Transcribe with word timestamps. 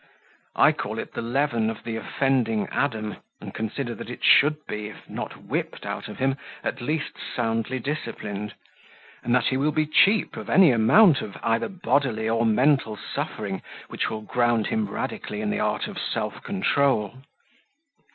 I 0.55 0.71
call 0.71 0.97
it 0.97 1.13
the 1.13 1.21
leaven 1.21 1.69
of 1.69 1.83
the 1.83 1.95
offending 1.95 2.67
Adam, 2.71 3.17
and 3.39 3.53
consider 3.53 3.93
that 3.93 4.09
it 4.09 4.23
should 4.23 4.65
be, 4.65 4.87
if 4.87 5.07
not 5.07 5.43
WHIPPED 5.45 5.85
out 5.85 6.07
of 6.07 6.17
him, 6.17 6.37
at 6.63 6.81
least 6.81 7.17
soundly 7.35 7.77
disciplined; 7.77 8.55
and 9.21 9.35
that 9.35 9.45
he 9.45 9.57
will 9.57 9.71
be 9.71 9.85
cheap 9.85 10.37
of 10.37 10.49
any 10.49 10.71
amount 10.71 11.21
of 11.21 11.37
either 11.43 11.69
bodily 11.69 12.27
or 12.27 12.47
mental 12.47 12.97
suffering 12.97 13.61
which 13.89 14.09
will 14.09 14.21
ground 14.21 14.65
him 14.65 14.87
radically 14.89 15.39
in 15.39 15.51
the 15.51 15.59
art 15.59 15.87
of 15.87 15.99
self 15.99 16.41
control. 16.41 17.21